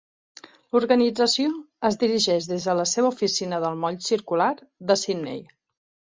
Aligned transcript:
L'organització 0.75 1.51
es 1.89 1.97
dirigeix 2.03 2.47
des 2.51 2.65
de 2.69 2.73
la 2.79 2.85
seva 2.91 3.11
oficina 3.15 3.59
del 3.65 3.77
moll 3.83 3.99
circular 4.07 4.49
de 4.93 4.97
Sydney. 5.03 5.43